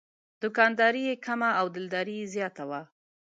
[0.41, 2.81] دوکانداري یې کمه او دلداري زیاته وه.